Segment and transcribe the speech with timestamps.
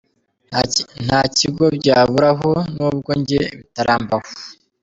[1.05, 4.29] Nta kigo byaburaho nubwo njye bitarambaho.